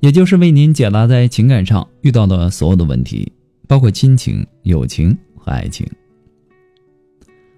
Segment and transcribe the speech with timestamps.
[0.00, 3.32] 也就是为您解答在情感上遇到的所有的问题，
[3.66, 5.86] 包括亲情、友情和爱情。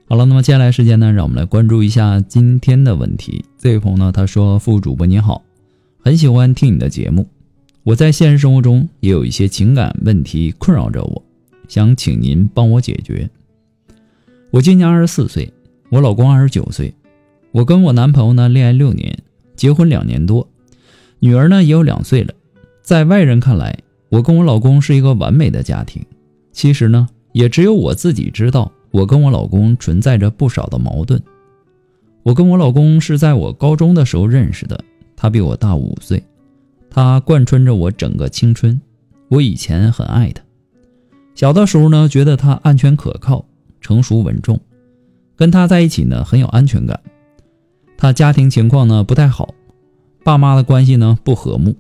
[0.07, 3.45] 好了，那么接下来时间呢，让我们来关注一下今天的问题。
[3.59, 5.43] 这位朋友呢，他说：“副主播你好，
[5.99, 7.29] 很喜欢听你的节目。
[7.83, 11.23] 我在现实生活中也有一些情感问题困扰着我，
[11.69, 13.29] 想请您帮我解决。
[14.51, 15.53] 我今年二十四岁。”
[15.91, 16.93] 我老公二十九岁，
[17.51, 19.19] 我跟我男朋友呢恋爱六年，
[19.57, 20.47] 结婚两年多，
[21.21, 22.33] 女儿呢也有两岁了。
[22.83, 23.77] 在外人看来，
[24.09, 26.05] 我跟我老公是一个完美的家庭。
[26.53, 31.21] 其实呢，也只有我自己知道，我跟我老公存在着不少的矛盾。
[32.23, 34.83] 我跟我老公是在我高中的时候认识的，
[35.17, 36.23] 他比我大五岁，
[36.91, 38.81] 他贯穿着我整个青春。
[39.29, 40.43] 我以前很爱他，
[41.35, 43.45] 小的时候呢觉得他安全可靠，
[43.81, 44.59] 成熟稳重。
[45.37, 46.99] 跟他在一起呢，很有安全感。
[47.97, 49.55] 他家庭情况呢不太好，
[50.29, 51.75] 爸妈的关系呢不和睦，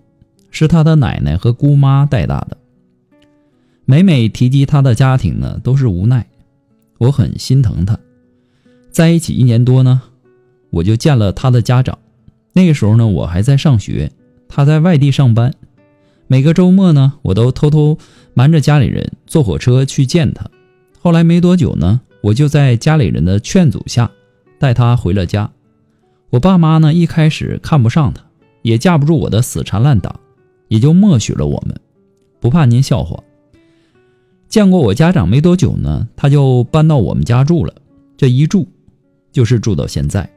[0.50, 2.56] 是他的奶奶和姑妈带大的。
[3.84, 6.26] 每每提及他的家庭呢，都是无奈。
[6.96, 7.98] 我很心疼他。
[8.90, 10.00] 在一起一年多呢，
[10.70, 11.98] 我就见了他的家长。
[12.54, 14.10] 那个时候呢，我还在上学，
[14.48, 15.52] 他在外地上班。
[16.26, 17.98] 每个周末呢，我都偷偷
[18.32, 20.46] 瞒着家里人坐火车去见他。
[20.98, 22.00] 后来没多久呢。
[22.22, 24.10] 我就在家里人的劝阻下，
[24.58, 25.50] 带他回了家。
[26.30, 28.24] 我爸妈呢，一开始看不上他，
[28.68, 30.20] 也架不住我的死缠烂打，
[30.68, 31.74] 也就默许了我们。
[32.38, 33.18] 不怕您笑话。
[34.46, 37.74] 见过我家长没多久呢，他就搬到我们家住了。
[38.18, 38.66] 这一住，
[39.32, 40.28] 就是住到现在。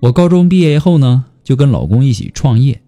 [0.00, 2.80] 我高中毕业以后呢，就跟老公一起创业，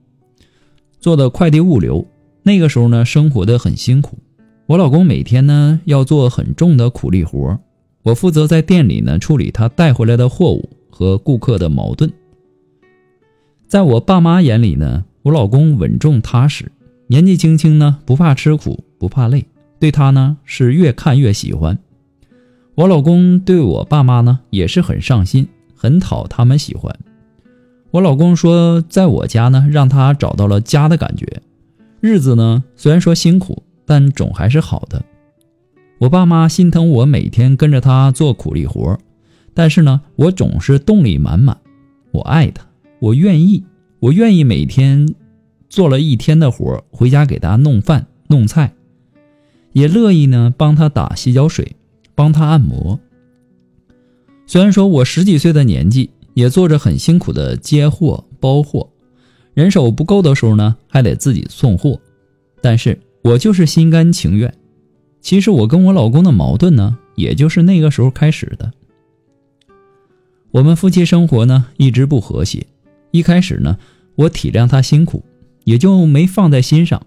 [0.99, 2.06] 做的快递物流。
[2.43, 4.16] 那个时候呢，生活的很辛苦。
[4.66, 7.59] 我老公每天呢要做很重的苦力活，
[8.05, 12.11] 我负责在店里呢处理他带回来的货物和顾客的矛盾。
[13.72, 16.71] 在我爸妈眼里呢，我老公稳重踏实，
[17.06, 19.47] 年纪轻轻呢不怕吃苦不怕累，
[19.81, 21.78] 对他呢是越看越喜欢。
[22.75, 26.94] 我老公对我爸妈呢也是很上心，很讨他们喜欢。
[27.93, 31.41] 我老公说，在我家呢让他找到了家的感觉，
[32.03, 33.62] 日子呢虽然说辛苦。
[33.87, 35.03] 但总还是好的。
[35.99, 38.99] 我爸妈心疼我每天跟着他做苦力活，
[39.54, 41.56] 但是呢，我总是动力满满。
[42.10, 42.66] 我爱他，
[43.03, 43.65] 我愿意，
[43.99, 45.13] 我愿意每天
[45.69, 48.75] 做了一天的活，回家给他弄饭弄菜，
[49.73, 51.75] 也乐意呢帮他打洗脚水，
[52.15, 53.01] 帮他按摩。
[54.47, 58.89] 虽然说我十几岁的年纪，也做着很辛苦的接货包货，
[59.53, 62.01] 人手不够的时候呢，还得自己送货，
[62.61, 63.01] 但是。
[63.25, 64.53] 我就是心甘情愿。
[65.21, 68.73] 其实我跟我老公的矛盾呢，也就是那个时候开始的。
[70.51, 72.67] 我们夫妻生活呢一直不和谐。
[73.12, 73.78] 一开始呢，
[74.17, 75.25] 我体谅他辛苦，
[75.62, 77.00] 也就没放在心上。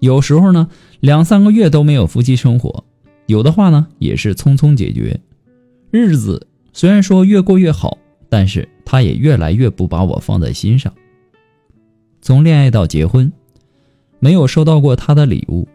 [0.00, 0.68] 有时候呢，
[0.98, 2.84] 两三个月都没有夫妻生活，
[3.26, 5.20] 有的话呢也是匆匆解决。
[5.92, 7.96] 日子虽然说越过越好，
[8.28, 10.92] 但是他也越来越不把我放在心上。
[12.20, 13.32] 从恋爱到结婚。
[14.20, 15.68] 没有收到过他的礼物，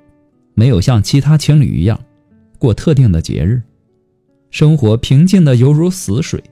[0.55, 1.99] 没有像其他情侣一样
[2.57, 3.61] 过特定的节日，
[4.49, 6.43] 生活平静的犹如死水。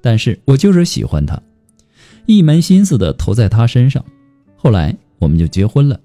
[0.00, 1.42] 但是我就是喜欢他，
[2.28, 4.04] 一门心思的投在他身上。
[4.54, 5.98] 后来我们就结婚了，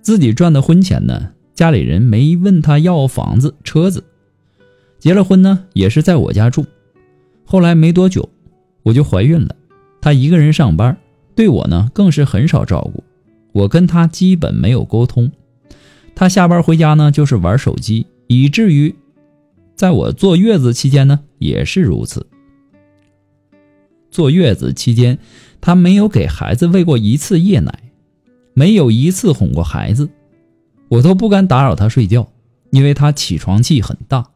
[0.00, 4.02] 自己赚的婚钱呢，家里人没问他要房子车子。
[4.98, 6.64] 结了婚呢，也是在我家住。
[7.44, 8.26] 后来没多久，
[8.82, 9.54] 我就怀孕了。
[10.00, 10.96] 他一个人上班，
[11.34, 13.04] 对我呢更是很少照顾。
[13.52, 15.30] 我跟他基本没有沟通，
[16.14, 18.94] 他下班回家呢就是玩手机，以至于
[19.74, 22.26] 在我坐月子期间呢也是如此。
[24.10, 25.18] 坐月子期间，
[25.60, 27.82] 他没有给孩子喂过一次夜奶，
[28.54, 30.08] 没有一次哄过孩子，
[30.88, 32.30] 我都不敢打扰他睡觉，
[32.70, 34.30] 因为他起床气很大。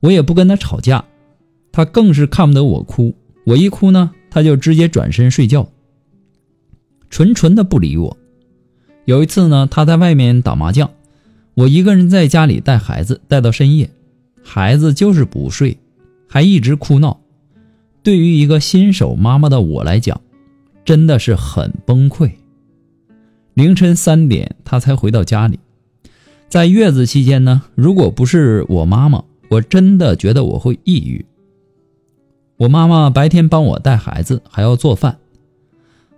[0.00, 1.04] 我也不跟他吵架，
[1.72, 5.68] 他更是看不得我哭，我一哭呢，他就直接转身睡觉。
[7.10, 8.16] 纯纯的不理我。
[9.06, 10.90] 有一次呢，他在外面打麻将，
[11.54, 13.90] 我一个人在家里带孩子，带到深夜，
[14.42, 15.78] 孩子就是不睡，
[16.28, 17.18] 还一直哭闹。
[18.02, 20.20] 对于一个新手妈妈的我来讲，
[20.84, 22.30] 真的是很崩溃。
[23.54, 25.58] 凌晨三点，他才回到家里。
[26.48, 31.24] 在月子期间呢，如果不是我妈妈，我真的觉得我会抑郁。
[32.56, 35.18] 我妈妈白天帮我带孩子，还要做饭。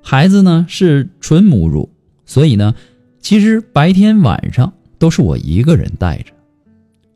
[0.02, 1.90] 孩子呢是纯母乳，
[2.24, 2.74] 所以呢，
[3.20, 6.32] 其实白天晚上都是我一个人带着。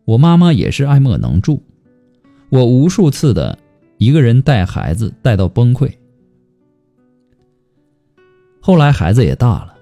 [0.05, 1.63] 我妈妈也是爱莫能助，
[2.51, 3.59] 我无数次的
[4.05, 5.91] 一个人带孩子带到崩溃。
[8.61, 9.75] 后来孩子也大了。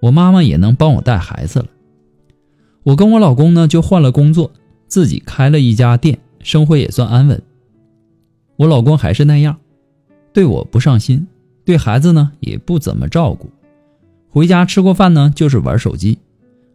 [0.00, 1.66] 我妈妈也能帮我带孩子了。
[2.82, 4.52] 我跟我老公呢就换了工作，
[4.86, 7.40] 自己开了一家店，生活也算安稳。
[8.56, 9.58] 我老公还是那样，
[10.32, 11.26] 对我不上心，
[11.64, 13.48] 对孩子呢也不怎么照顾。
[14.28, 16.18] 回家吃过饭呢就是玩手机，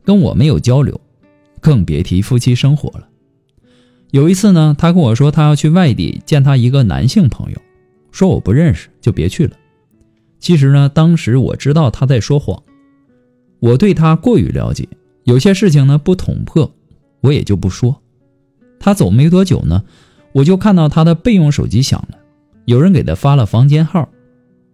[0.03, 0.99] 跟我没有交流，
[1.59, 3.07] 更别提夫妻生活了。
[4.11, 7.61] 有一次呢，他跟我说他要去外地见他一个男性朋友，
[8.11, 9.55] 说我不认识就别去了。
[10.39, 12.63] 其实呢，当时我知道他在说谎。
[13.59, 14.87] 我对他过于了解，
[15.23, 16.71] 有些事情呢不捅破，
[17.21, 18.01] 我也就不说。
[18.79, 19.83] 他走没多久呢，
[20.31, 22.17] 我就看到他的备用手机响了，
[22.65, 24.07] 有人给他发了房间号，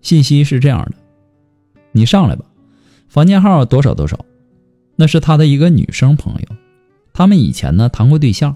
[0.02, 0.94] 信息是这样的
[1.94, 2.46] ：“你上来吧，
[3.08, 4.20] 房间号多少多少。”
[4.96, 6.56] 那是他的一个女生朋友，
[7.14, 8.56] 他们以前呢谈过对象。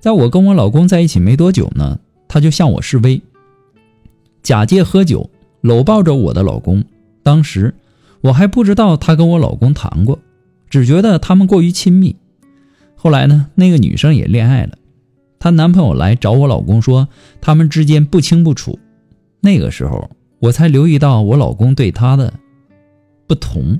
[0.00, 3.20] 在我跟我老公在一起没多久呢，他就向我示威，
[4.42, 5.28] 假借喝酒
[5.60, 6.84] 搂抱着我的老公，
[7.22, 7.74] 当时。
[8.20, 10.18] 我还不知道她跟我老公谈过，
[10.68, 12.16] 只觉得他们过于亲密。
[12.96, 14.76] 后来呢，那个女生也恋爱了，
[15.38, 17.08] 她男朋友来找我老公说
[17.40, 18.76] 他们之间不清不楚。
[19.40, 20.10] 那个时候
[20.40, 22.34] 我才留意到我老公对她的
[23.28, 23.78] 不同。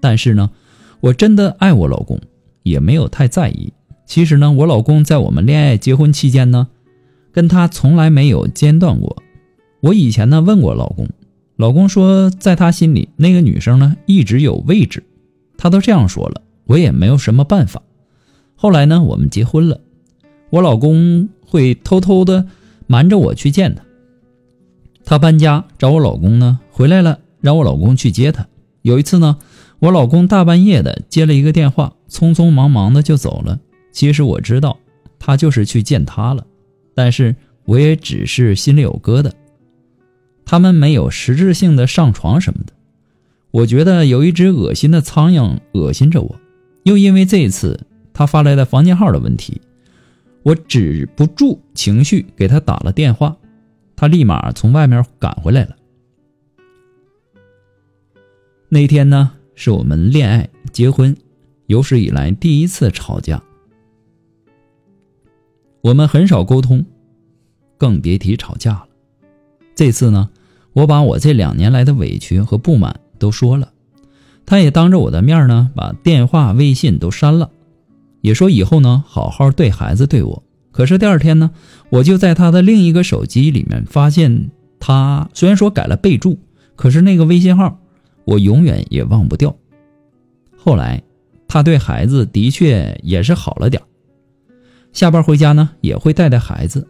[0.00, 0.50] 但是呢，
[0.98, 2.20] 我真的爱我老公，
[2.64, 3.72] 也没有太在意。
[4.10, 6.66] 其实呢，我老公在我们恋爱结婚期间呢，
[7.30, 9.22] 跟他从来没有间断过。
[9.82, 11.08] 我以前呢问过老公。
[11.54, 15.04] 老公说，在他心里，那个女生呢一直有位置。
[15.56, 17.82] 他都这样说了，我也没有什么办法。
[18.56, 19.80] 后来呢，我们结婚了，
[20.50, 22.46] 我老公会偷偷的
[22.88, 23.84] 瞒着我去见她。
[25.04, 28.48] 他搬家找我老公呢，回来了，让我老公去接她。
[28.82, 29.38] 有一次呢，
[29.78, 33.60] 我老公大半夜的接了一个电话，匆匆忙忙的就走了。
[33.92, 34.78] 其实我知道，
[35.18, 36.46] 他就是去见她了，
[36.94, 37.34] 但是
[37.64, 39.30] 我也只是心里有疙瘩。
[40.44, 42.72] 他们没有实质性的上床什么的，
[43.50, 46.40] 我觉得有一只恶心的苍蝇恶心着我，
[46.84, 47.78] 又因为这一次
[48.12, 49.60] 他发来的房间号的问题，
[50.42, 53.36] 我止不住情绪给他打了电话，
[53.94, 55.76] 他立马从外面赶回来了。
[58.68, 61.16] 那天呢，是我们恋爱结婚
[61.66, 63.40] 有史以来第一次吵架，
[65.82, 66.84] 我们很少沟通，
[67.78, 68.86] 更别提吵架了。
[69.74, 70.30] 这次呢。
[70.72, 73.72] 我把我这两年来的委屈和不满都说了，
[74.46, 77.50] 他也当着我的面呢，把电话、微信都删了，
[78.20, 80.44] 也说以后呢，好好对孩子、对我。
[80.70, 81.50] 可是第二天呢，
[81.90, 86.38] 我就在他的另一个手机里面发现，他虽然说改了备注，
[86.76, 87.80] 可是那个微信号
[88.24, 89.56] 我永远也忘不掉。
[90.56, 91.02] 后来，
[91.48, 93.82] 他对孩子的确也是好了点
[94.92, 96.86] 下班回家呢，也会带带孩子。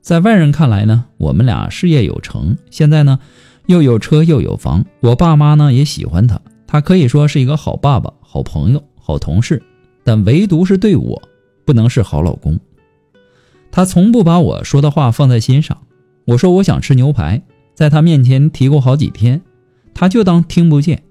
[0.00, 3.18] 在外人看来呢，我们俩事业有成，现在呢
[3.66, 9.62] 又有车又有房，我爸妈呢也喜欢他，他可以说是一个好爸爸、好朋友、好同事，
[10.04, 11.22] 但唯独是对我
[11.64, 12.58] 不能是好老公。
[13.70, 15.76] 他从不把我说的话放在心上，
[16.24, 17.42] 我说我想吃牛排，
[17.74, 19.42] 在他面前提过好几天，
[19.94, 21.02] 他就当听不见，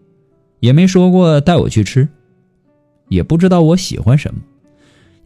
[0.60, 2.10] 也没说过带我去吃，
[3.10, 4.42] 也不知道我喜欢什么，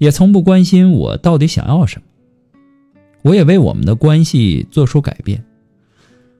[0.02, 2.08] 也从不关心我到底想要什么。
[3.22, 5.44] 我也为我们的关系做出改变，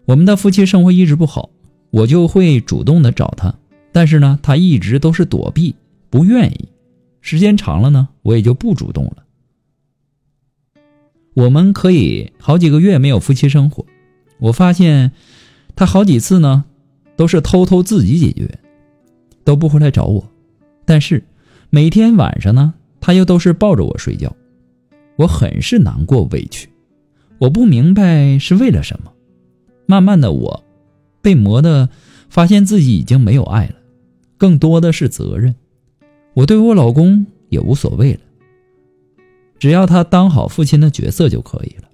[0.06, 1.52] 我们的夫妻生活一直不好，
[1.92, 3.54] 我就会主动的找他，
[3.92, 5.76] 但是呢，他一直都是躲避，
[6.10, 6.70] 不愿意。
[7.22, 9.18] 时间长了呢，我也就不主动了。
[11.36, 13.86] 我们可以好几个月没有夫妻生活，
[14.40, 15.12] 我发现
[15.76, 16.66] 他好几次呢，
[17.16, 18.58] 都是偷偷自己解决，
[19.44, 20.28] 都不回来找我，
[20.84, 21.24] 但是
[21.70, 24.34] 每天晚上呢，他又都是抱着我睡觉，
[25.18, 26.70] 我很是难过委屈。
[27.40, 29.12] 我不明白是为了什么，
[29.88, 30.64] 慢慢的我
[31.22, 31.90] 被磨的，
[32.30, 33.76] 发现自己已经没有爱了，
[34.38, 35.56] 更多的是责任。
[36.36, 38.20] 我对我老公也无所谓了，
[39.58, 41.90] 只要他当好父亲的角色就可以了。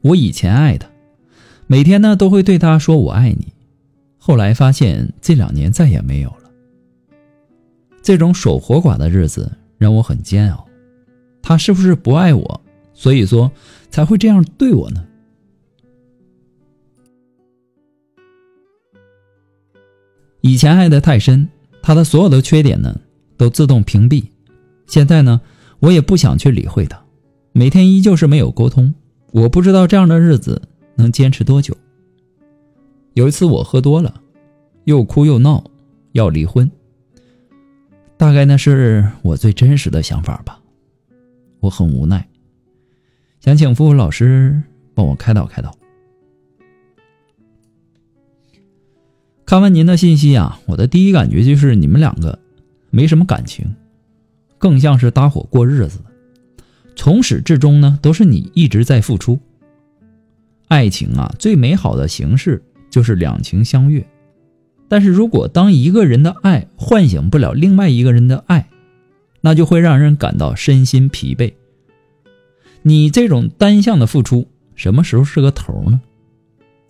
[0.00, 0.88] 我以前爱他，
[1.66, 3.52] 每天呢都会对他说我爱你，
[4.16, 6.50] 后来发现这两年再也没有了。
[8.02, 10.66] 这种守活寡的日子让我很煎熬。
[11.42, 12.60] 他是不是不爱我
[12.94, 13.50] 所以说
[13.90, 15.04] 才会这样对我呢？
[20.40, 21.48] 以前爱的太深
[21.82, 23.00] 他的所有的缺点呢
[23.36, 24.24] 都自动屏蔽
[24.86, 25.40] 现在呢
[25.80, 27.02] 我也不想去理会他
[27.52, 28.94] 每天依旧是没有沟通
[29.32, 30.62] 我不知道这样的日子
[30.94, 31.76] 能坚持多久。
[33.14, 34.20] 有一次我喝多了
[34.84, 35.64] 又哭又闹
[36.12, 36.70] 要离婚。
[38.22, 40.60] 大概那是我最真实的想法吧。
[41.58, 42.28] 我很无奈，
[43.40, 44.62] 想请付老师
[44.94, 45.76] 帮我开导开导。
[49.44, 52.38] 看完您的信息啊，我的第一感觉就是你们两个
[52.90, 53.74] 没什么感情，
[54.56, 55.98] 更像是搭伙过日子。
[56.94, 59.40] 从始至终呢，都是你一直在付出。
[60.68, 64.06] 爱情啊，最美好的形式就是两情相悦。
[64.92, 68.68] 但是如果当一个人的爱唤醒不了另外一个人的爱，
[69.40, 71.54] 那就会让人感到身心疲惫。
[72.82, 76.02] 你这种单向的付出，什么时候是个头呢？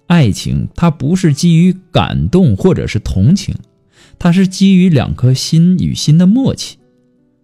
[0.09, 3.55] 爱情它不是基于感动或者是同情，
[4.19, 6.79] 它是基于两颗心与心的默契。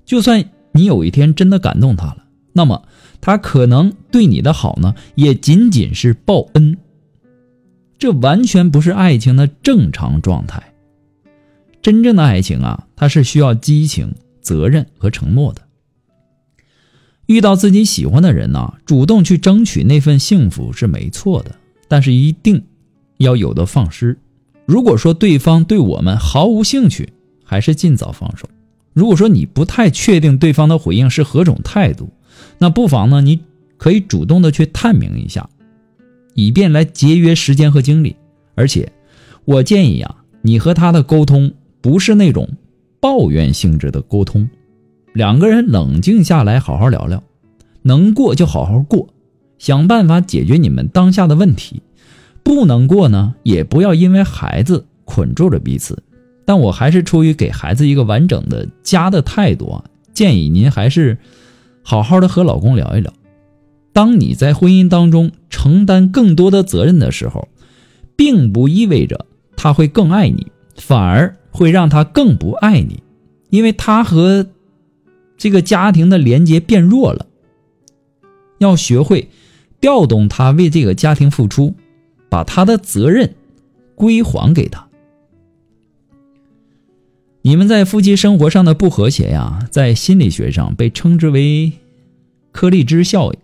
[0.04, 2.24] 就算你有一天真的感动他了。
[2.52, 2.82] 那么，
[3.20, 6.78] 他可能对你的好呢，也仅仅是报恩。
[7.98, 10.62] 这完全不是爱情的正常状态。
[11.82, 15.62] 真正的爱情啊，它是需要激情、责任和承诺的。
[17.26, 21.54] 遇到自己喜欢的人呢，主动去争取那份幸福是没错的，
[21.86, 22.64] 但是一定
[23.18, 24.18] 要有的放矢。
[24.64, 27.12] 如果说对方对我们毫无兴趣，
[27.44, 28.48] 还是尽早放手。
[28.92, 32.10] 如果说你不太确定对方的回应是何种态度，
[32.58, 33.40] 那不妨呢，你
[33.76, 35.48] 可以主动的去探明一下，
[36.38, 38.14] 以便来节约时间和精力。
[38.54, 38.92] 而且，
[39.44, 42.48] 我建议啊，你和他的沟通不是那种
[43.00, 44.48] 抱怨性质的沟通，
[45.12, 47.20] 两个人冷静下来好好聊聊，
[47.82, 49.08] 能过就好好过，
[49.58, 51.82] 想办法解决你们当下的问题。
[52.44, 56.00] 不能过呢，也不要因为孩子捆住了彼此。
[56.44, 61.18] 但我还是出于给孩子一个完整的家的态度啊，建议您还是。
[61.80, 63.10] 好好的和老公聊一聊。
[63.94, 67.48] 当你在婚姻当中承担更多的责任的时候，
[68.16, 69.26] 并不意味着
[69.56, 73.02] 他会更爱你，反而会让他更不爱你，
[73.50, 74.46] 因为他和
[75.36, 77.26] 这个家庭的连接变弱了。
[78.58, 79.28] 要学会
[79.80, 81.74] 调动他为这个家庭付出，
[82.28, 83.34] 把他的责任
[83.94, 84.88] 归还给他。
[87.42, 91.72] 你们在夫妻生活上的不和谐呀，在心理学上被称之为
[92.52, 93.38] “柯立芝效应”。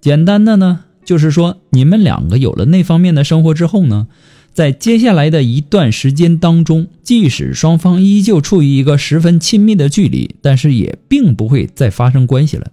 [0.00, 4.08] 简单的呢，就是说你们两个有了那方面的生活之后呢，
[4.52, 12.68] 在接下来的一段时间当中，即使双方依旧处于一个十分亲密的距离，但是也并不会再发生关系了。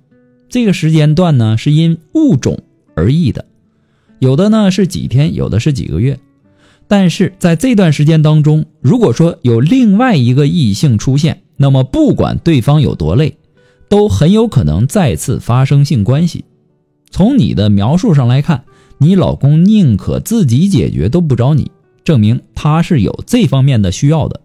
[0.50, 2.64] 这个时间段呢，是因物种
[2.96, 3.46] 而异的，
[4.20, 6.18] 有的呢是几天，有的是几个月。
[6.88, 13.36] 但是在这段时间当中，如果说有另外一个异性出现，那么不管对方有多累，
[13.90, 16.46] 都很有可能再次发生性关系。
[17.10, 18.66] 从你的描述上来看，
[18.98, 21.72] 你老公宁可自己解决都不找你，
[22.04, 24.42] 证明他是有这方面的需要的。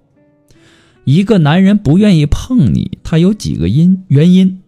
[1.04, 4.61] 一个男人不愿意碰你，他有几个因原因，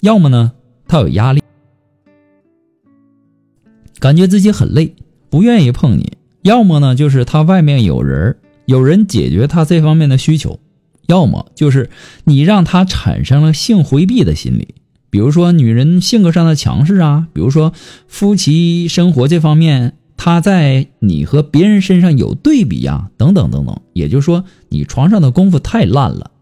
[0.00, 0.52] 要么呢
[0.88, 1.42] 他有压力，
[3.98, 4.94] 感觉自己很累，
[5.28, 6.14] 不愿意碰你。
[6.42, 10.58] 要么呢，就是他外面有人，有人解决他这方面的需求；
[11.06, 11.90] 要么就是
[12.24, 14.74] 你让他产生了性回避的心理，
[15.14, 17.72] 比如说女人性格上的强势啊，比如说
[18.08, 23.80] 夫妻生活这方面，他在你和别人身上有对比呀，等等等等。
[23.92, 26.32] 也就是说，你床上的功夫太烂了，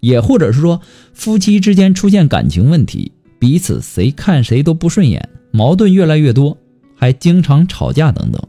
[0.00, 0.80] 也或者是说
[1.12, 6.56] 夫妻之间出现感情问题，彼此谁看谁都不顺眼，矛盾越来越多。
[6.96, 8.42] 还经常吵架等等，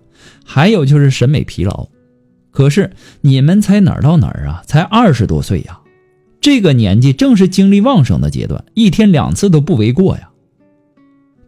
[0.45, 1.89] 还有就是审美疲劳。
[2.51, 4.63] 可是你们才哪儿到哪儿啊？
[4.65, 5.80] 才二十多岁呀，
[6.41, 10.31] 这个年纪正是精力旺盛的阶段，一天两次都不为过呀。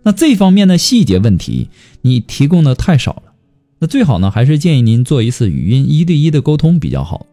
[0.03, 1.69] 那这方面的细节问题
[2.01, 3.33] 你提供的太少了，
[3.79, 7.25] 那最好呢还是建议您做一次语音一对一的沟通比较好。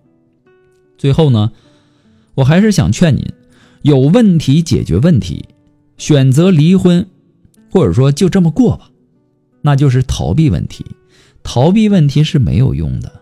[0.96, 1.52] 最后呢，
[2.34, 3.26] 我还是想劝您，
[3.82, 5.44] 有问题解决问题，
[5.98, 7.06] 选择离婚，
[7.70, 8.90] 或者说就这么过吧。
[9.62, 10.86] 那就是逃避问题，
[11.42, 13.20] 逃避问题是没有用的。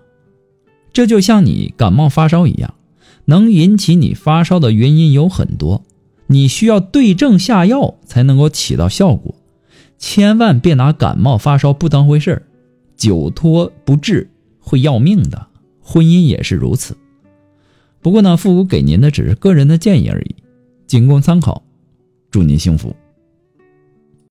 [0.92, 2.75] 这就像你感冒发烧一样，
[3.28, 5.85] 能引起你发烧的原因有很多，
[6.28, 9.35] 你需要对症下药才能够起到效果。
[9.99, 12.42] 千万别拿感冒发烧不当回事儿，
[12.97, 15.47] 久拖不治会要命的。
[15.82, 16.97] 婚姻也是如此。
[18.00, 20.35] 不过呢，复古给您的只是个人的建议而已，
[20.87, 21.62] 仅供参考。
[22.30, 22.97] 祝您幸福。